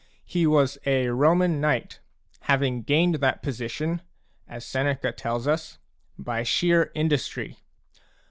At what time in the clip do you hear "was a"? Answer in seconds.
0.47-1.09